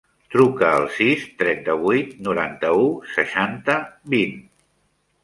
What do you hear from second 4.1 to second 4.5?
vint.